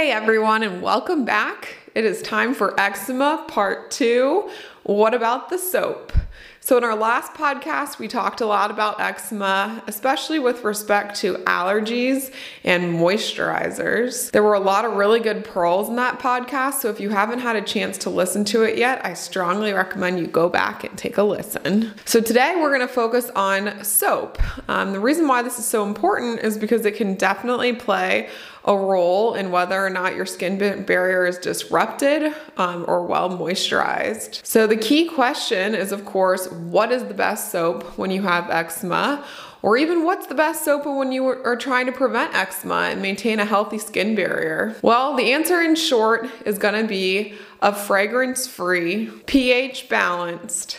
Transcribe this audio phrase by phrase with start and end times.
[0.00, 1.76] Hey everyone, and welcome back.
[1.94, 4.48] It is time for eczema part two.
[4.84, 6.14] What about the soap?
[6.62, 11.34] So, in our last podcast, we talked a lot about eczema, especially with respect to
[11.44, 12.32] allergies
[12.64, 14.30] and moisturizers.
[14.30, 16.74] There were a lot of really good pearls in that podcast.
[16.74, 20.18] So, if you haven't had a chance to listen to it yet, I strongly recommend
[20.18, 21.92] you go back and take a listen.
[22.04, 24.38] So, today we're going to focus on soap.
[24.68, 28.28] Um, the reason why this is so important is because it can definitely play
[28.64, 34.44] a role in whether or not your skin barrier is disrupted um, or well moisturized.
[34.44, 38.50] So, the key question is, of course, what is the best soap when you have
[38.50, 39.24] eczema?
[39.62, 43.38] Or even what's the best soap when you are trying to prevent eczema and maintain
[43.38, 44.74] a healthy skin barrier?
[44.80, 50.78] Well, the answer in short is gonna be a fragrance free, pH balanced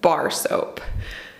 [0.00, 0.80] bar soap.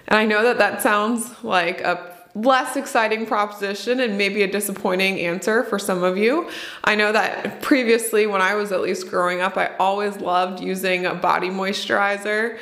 [0.09, 5.19] And I know that that sounds like a less exciting proposition and maybe a disappointing
[5.21, 6.49] answer for some of you.
[6.85, 11.07] I know that previously, when I was at least growing up, I always loved using
[11.07, 12.59] a body moisturizer.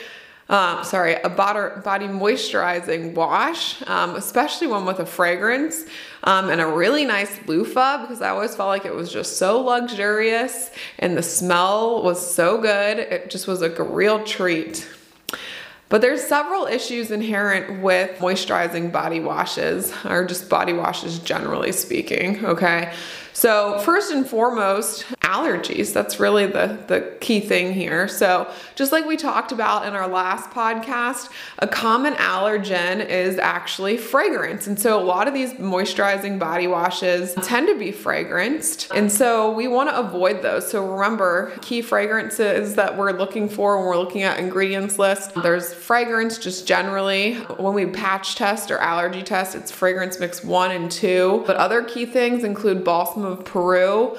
[0.50, 5.84] Um, sorry, a body moisturizing wash, um, especially one with a fragrance
[6.24, 9.60] um, and a really nice loofah because I always felt like it was just so
[9.60, 12.98] luxurious and the smell was so good.
[12.98, 14.88] It just was like a real treat.
[15.88, 22.44] But there's several issues inherent with moisturizing body washes or just body washes generally speaking,
[22.44, 22.92] okay?
[23.38, 25.92] So first and foremost, allergies.
[25.92, 28.08] That's really the, the key thing here.
[28.08, 33.96] So just like we talked about in our last podcast, a common allergen is actually
[33.98, 34.66] fragrance.
[34.66, 38.90] And so a lot of these moisturizing body washes tend to be fragranced.
[38.96, 40.68] And so we want to avoid those.
[40.68, 45.72] So remember, key fragrances that we're looking for when we're looking at ingredients list, there's
[45.72, 47.34] fragrance just generally.
[47.34, 51.44] When we patch test or allergy test, it's fragrance mix one and two.
[51.46, 54.16] But other key things include balsam of Peru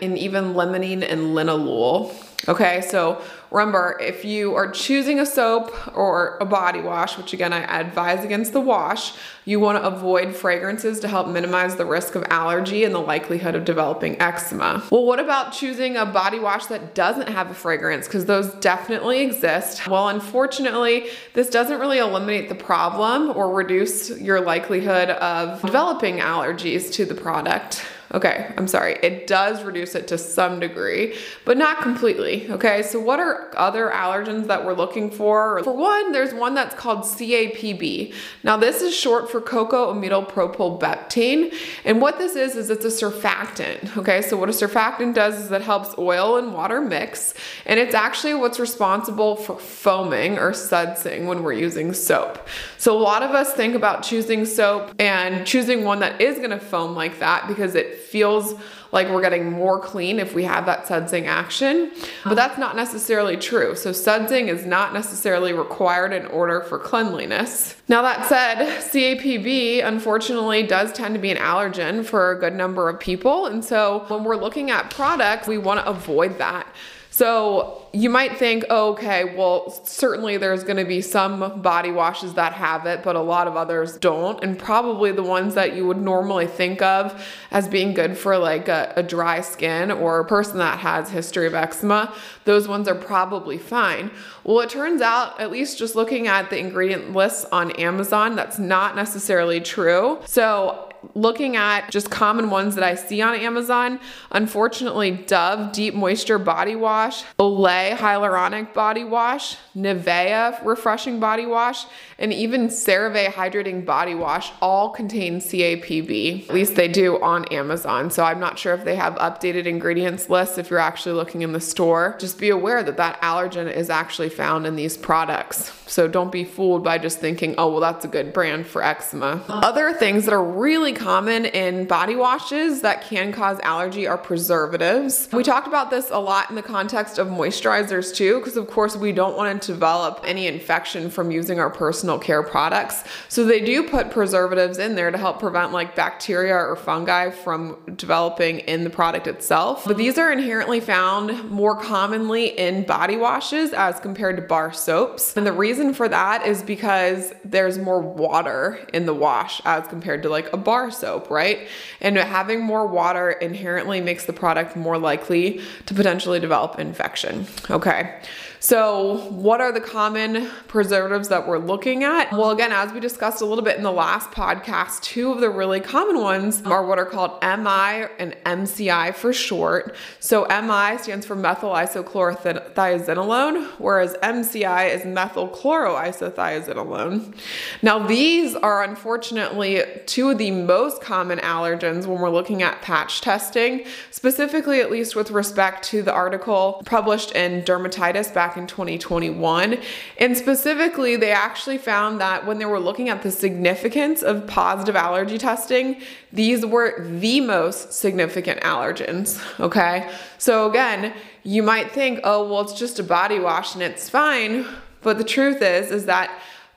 [0.00, 2.14] and even limonene and linalool.
[2.48, 7.52] Okay, so remember if you are choosing a soap or a body wash, which again
[7.52, 9.12] I advise against the wash,
[9.44, 13.54] you want to avoid fragrances to help minimize the risk of allergy and the likelihood
[13.54, 14.82] of developing eczema.
[14.90, 18.08] Well, what about choosing a body wash that doesn't have a fragrance?
[18.08, 19.86] Because those definitely exist.
[19.86, 26.92] Well, unfortunately, this doesn't really eliminate the problem or reduce your likelihood of developing allergies
[26.94, 27.84] to the product.
[28.12, 28.98] Okay, I'm sorry.
[29.02, 32.50] It does reduce it to some degree, but not completely.
[32.50, 35.62] Okay, so what are other allergens that we're looking for?
[35.64, 38.12] For one, there's one that's called CAPB.
[38.42, 41.54] Now, this is short for cocoa amyl propylbetaine.
[41.86, 43.96] And what this is, is it's a surfactant.
[43.96, 47.32] Okay, so what a surfactant does is it helps oil and water mix,
[47.64, 52.46] and it's actually what's responsible for foaming or sudsing when we're using soap.
[52.76, 56.60] So a lot of us think about choosing soap and choosing one that is gonna
[56.60, 58.54] foam like that because it feels
[58.92, 61.90] like we're getting more clean if we have that sudsing action,
[62.24, 63.74] but that's not necessarily true.
[63.74, 67.74] So sudsing is not necessarily required in order for cleanliness.
[67.88, 72.90] Now that said, CAPB unfortunately does tend to be an allergen for a good number
[72.90, 73.46] of people.
[73.46, 76.66] And so when we're looking at products, we wanna avoid that.
[77.12, 82.32] So you might think, oh, okay, well, certainly there's going to be some body washes
[82.34, 84.42] that have it, but a lot of others don't.
[84.42, 88.68] And probably the ones that you would normally think of as being good for like
[88.68, 92.14] a, a dry skin or a person that has history of eczema,
[92.46, 94.10] those ones are probably fine.
[94.42, 98.58] Well, it turns out, at least just looking at the ingredient lists on Amazon, that's
[98.58, 100.18] not necessarily true.
[100.24, 106.38] So looking at just common ones that I see on Amazon, unfortunately, Dove Deep Moisture
[106.38, 111.84] Body Wash, Olay Hyaluronic Body Wash, Nivea Refreshing Body Wash,
[112.18, 116.48] and even CeraVe Hydrating Body Wash all contain CAPB.
[116.48, 118.10] At least they do on Amazon.
[118.10, 121.52] So I'm not sure if they have updated ingredients lists if you're actually looking in
[121.52, 122.16] the store.
[122.18, 125.72] Just be aware that that allergen is actually found in these products.
[125.90, 129.42] So don't be fooled by just thinking, oh, well, that's a good brand for eczema.
[129.48, 135.28] Other things that are really common in body washes that can cause allergy are preservatives.
[135.32, 138.96] We talked about this a lot in the context of moisturizers too, because of course
[138.96, 143.04] we don't want to develop any infection from using our personal care products.
[143.28, 147.76] So they do put preservatives in there to help prevent like bacteria or fungi from
[147.96, 149.84] developing in the product itself.
[149.84, 155.36] But these are inherently found more commonly in body washes as compared to bar soaps.
[155.36, 160.22] And the reason for that is because there's more water in the wash as compared
[160.22, 161.68] to like a bar bar soap, right?
[162.00, 167.46] And having more water inherently makes the product more likely to potentially develop infection.
[167.70, 168.20] Okay.
[168.62, 172.30] So, what are the common preservatives that we're looking at?
[172.30, 175.50] Well, again, as we discussed a little bit in the last podcast, two of the
[175.50, 179.96] really common ones are what are called MI and MCI for short.
[180.20, 187.34] So, MI stands for methyl isochlorothiazinolone, whereas MCI is methyl chloroisothiazolinone.
[187.82, 193.20] Now, these are unfortunately two of the most common allergens when we're looking at patch
[193.20, 199.78] testing, specifically, at least with respect to the article published in Dermatitis back in 2021.
[200.18, 204.96] And specifically, they actually found that when they were looking at the significance of positive
[204.96, 206.00] allergy testing,
[206.32, 209.40] these were the most significant allergens.
[209.60, 210.10] Okay.
[210.38, 214.66] So again, you might think, oh, well, it's just a body wash and it's fine.
[215.02, 216.30] But the truth is, is that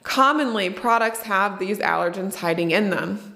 [0.05, 3.34] commonly products have these allergens hiding in them.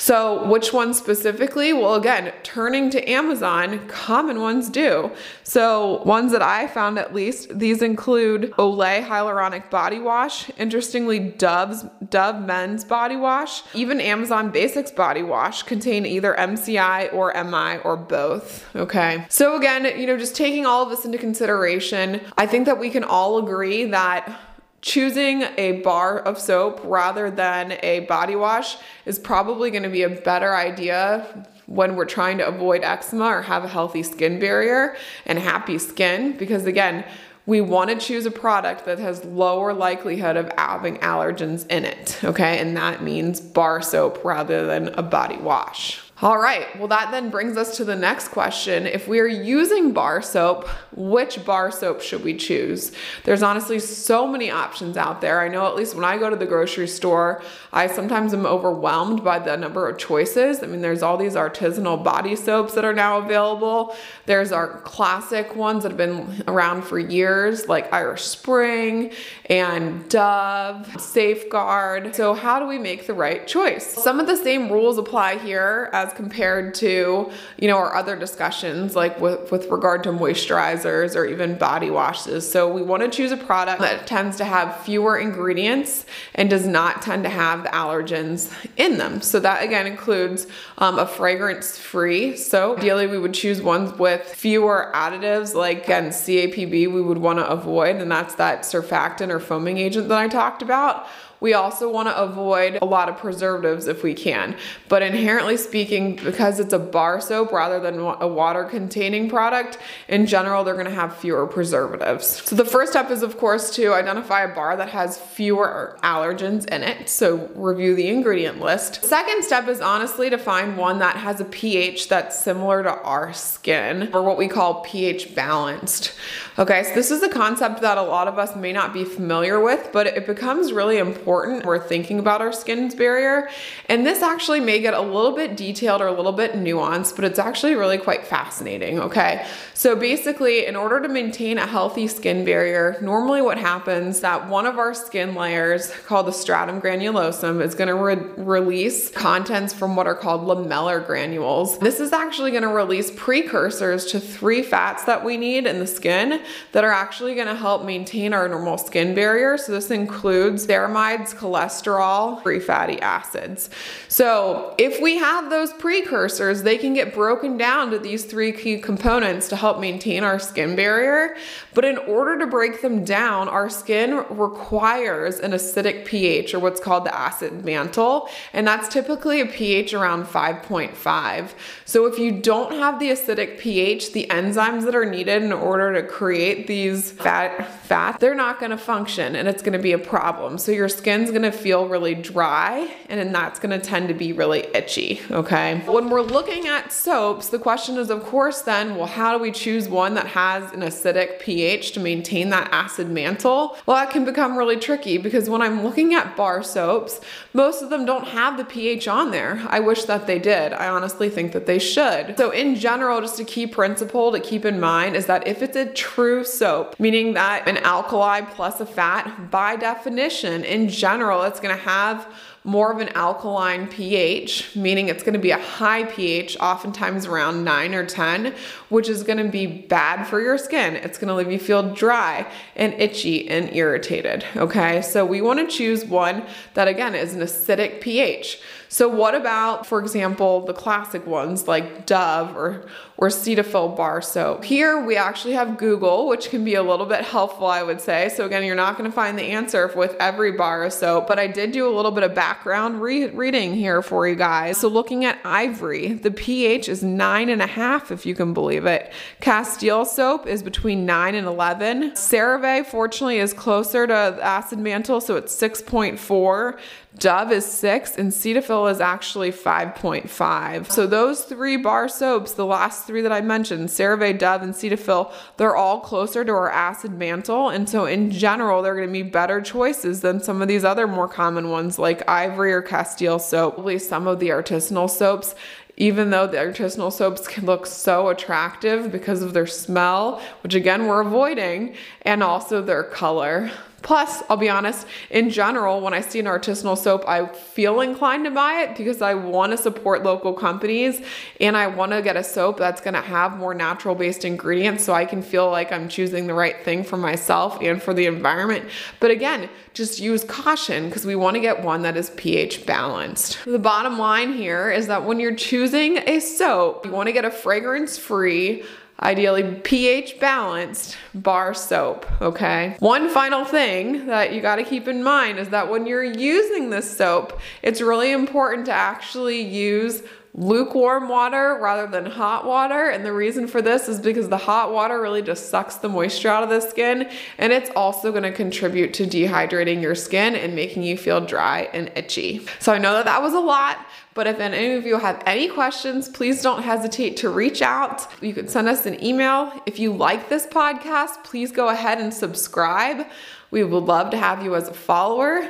[0.00, 1.74] So, which ones specifically?
[1.74, 5.10] Well, again, turning to Amazon, common ones do.
[5.42, 11.84] So, ones that I found at least, these include Olay Hyaluronic Body Wash, interestingly, Dove's
[12.08, 17.98] Dove Men's Body Wash, even Amazon Basics Body Wash contain either MCI or MI or
[17.98, 18.64] both.
[18.74, 19.26] Okay.
[19.28, 22.88] So, again, you know, just taking all of this into consideration, I think that we
[22.88, 24.40] can all agree that
[24.82, 30.02] choosing a bar of soap rather than a body wash is probably going to be
[30.02, 34.96] a better idea when we're trying to avoid eczema or have a healthy skin barrier
[35.26, 36.36] and happy skin.
[36.36, 37.04] Because again
[37.46, 42.18] we want to choose a product that has lower likelihood of having allergens in it
[42.22, 42.58] okay?
[42.58, 47.30] And that means bar soap rather than a body wash all right, well, that then
[47.30, 48.86] brings us to the next question.
[48.86, 52.92] If we are using bar soap, which bar soap should we choose?
[53.24, 55.40] There's honestly so many options out there.
[55.40, 59.24] I know at least when I go to the grocery store, I sometimes am overwhelmed
[59.24, 60.62] by the number of choices.
[60.62, 63.96] I mean, there's all these artisanal body soaps that are now available.
[64.26, 69.10] There's our classic ones that have been around for years, like Irish Spring
[69.46, 72.14] and Dove, Safeguard.
[72.14, 73.86] So, how do we make the right choice?
[73.86, 78.16] Some of the same rules apply here as as compared to, you know, our other
[78.16, 82.50] discussions like with, with regard to moisturizers or even body washes.
[82.50, 86.66] So we want to choose a product that tends to have fewer ingredients and does
[86.66, 89.20] not tend to have the allergens in them.
[89.20, 90.46] So that again includes
[90.78, 92.36] um, a fragrance free.
[92.36, 97.38] So ideally we would choose ones with fewer additives like again CAPB we would want
[97.38, 101.06] to avoid and that's that surfactant or foaming agent that I talked about
[101.40, 104.56] we also want to avoid a lot of preservatives if we can.
[104.88, 109.78] But inherently speaking, because it's a bar soap rather than a water containing product,
[110.08, 112.42] in general, they're going to have fewer preservatives.
[112.44, 116.66] So the first step is, of course, to identify a bar that has fewer allergens
[116.68, 117.08] in it.
[117.08, 119.04] So review the ingredient list.
[119.04, 123.32] Second step is honestly to find one that has a pH that's similar to our
[123.32, 126.12] skin or what we call pH balanced.
[126.58, 129.60] Okay, so this is a concept that a lot of us may not be familiar
[129.60, 133.48] with, but it becomes really important important we're thinking about our skin's barrier.
[133.88, 137.24] And this actually may get a little bit detailed or a little bit nuanced, but
[137.24, 139.46] it's actually really quite fascinating, okay?
[139.74, 144.66] So basically, in order to maintain a healthy skin barrier, normally what happens that one
[144.66, 150.08] of our skin layers called the stratum granulosum is gonna re release contents from what
[150.08, 151.78] are called lamellar granules.
[151.78, 156.42] This is actually gonna release precursors to three fats that we need in the skin
[156.72, 159.56] that are actually gonna help maintain our normal skin barrier.
[159.56, 163.70] So this includes ceramides, cholesterol, free fatty acids.
[164.08, 168.78] So if we have those precursors, they can get broken down to these three key
[168.78, 171.36] components to help maintain our skin barrier.
[171.74, 176.80] But in order to break them down, our skin requires an acidic pH or what's
[176.80, 178.28] called the acid mantle.
[178.52, 181.50] And that's typically a pH around 5.5.
[181.84, 185.92] So if you don't have the acidic pH, the enzymes that are needed in order
[185.94, 189.92] to create these fat, fat they're not going to function and it's going to be
[189.92, 190.58] a problem.
[190.58, 194.60] So your skin's gonna feel really dry and then that's gonna tend to be really
[194.72, 195.82] itchy, okay?
[195.86, 199.50] When we're looking at soaps, the question is of course then, well, how do we
[199.50, 203.76] choose one that has an acidic pH to maintain that acid mantle?
[203.86, 207.20] Well, that can become really tricky because when I'm looking at bar soaps,
[207.54, 209.60] most of them don't have the pH on there.
[209.66, 210.72] I wish that they did.
[210.72, 212.38] I honestly think that they should.
[212.38, 215.76] So in general, just a key principle to keep in mind is that if it's
[215.76, 221.60] a true soap, meaning that an alkali plus a fat, by definition, in general, it's
[221.60, 226.04] going to have more of an alkaline pH, meaning it's going to be a high
[226.04, 228.54] pH, oftentimes around 9 or 10,
[228.90, 230.94] which is going to be bad for your skin.
[230.96, 234.44] It's going to leave you feel dry and itchy and irritated.
[234.56, 238.60] Okay, so we want to choose one that again is an acidic pH.
[238.92, 244.64] So what about, for example, the classic ones like Dove or, or Cetaphil bar soap?
[244.64, 248.30] Here we actually have Google, which can be a little bit helpful, I would say.
[248.30, 251.46] So again, you're not gonna find the answer with every bar of soap, but I
[251.46, 254.76] did do a little bit of background re reading here for you guys.
[254.76, 258.86] So looking at Ivory, the pH is nine and a half, if you can believe
[258.86, 259.12] it.
[259.40, 262.10] Castile soap is between nine and 11.
[262.12, 266.76] CeraVe, fortunately, is closer to acid mantle, so it's 6.4.
[267.18, 270.90] Dove is six and Cetaphil is actually 5.5.
[270.90, 275.32] So those three bar soaps, the last three that I mentioned, CeraVe, Dove, and Cetaphil,
[275.56, 277.68] they're all closer to our acid mantle.
[277.68, 281.26] And so in general, they're gonna be better choices than some of these other more
[281.26, 283.74] common ones like Ivory or Castile soap.
[283.74, 285.54] Probably some of the artisanal soaps
[286.00, 291.06] even though the artisanal soaps can look so attractive because of their smell, which again
[291.06, 293.70] we're avoiding, and also their color.
[294.02, 298.44] Plus, I'll be honest, in general, when I see an artisanal soap, I feel inclined
[298.46, 301.20] to buy it because I want to support local companies
[301.60, 305.04] and I want to get a soap that's going to have more natural based ingredients
[305.04, 308.26] so I can feel like I'm choosing the right thing for myself and for the
[308.26, 308.86] environment.
[309.20, 313.58] But again, just use caution because we want to get one that is pH balanced.
[313.64, 317.44] The bottom line here is that when you're choosing a soap, you want to get
[317.44, 318.84] a fragrance free,
[319.22, 322.96] ideally pH balanced bar soap, okay?
[323.00, 327.16] One final thing that you gotta keep in mind is that when you're using this
[327.16, 330.22] soap, it's really important to actually use
[330.54, 333.08] lukewarm water rather than hot water.
[333.08, 336.48] And the reason for this is because the hot water really just sucks the moisture
[336.48, 337.30] out of the skin.
[337.58, 342.10] And it's also gonna contribute to dehydrating your skin and making you feel dry and
[342.16, 342.66] itchy.
[342.80, 343.98] So I know that that was a lot.
[344.32, 348.26] But if any of you have any questions, please don't hesitate to reach out.
[348.40, 349.72] You can send us an email.
[349.86, 353.26] If you like this podcast, please go ahead and subscribe.
[353.72, 355.68] We would love to have you as a follower.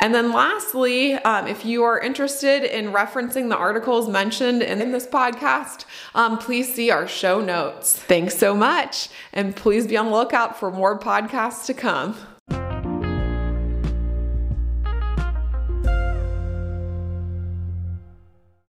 [0.00, 4.92] And then lastly, um, if you are interested in referencing the articles mentioned in, in
[4.92, 7.94] this podcast, um, please see our show notes.
[7.94, 9.08] Thanks so much.
[9.32, 12.16] And please be on the lookout for more podcasts to come.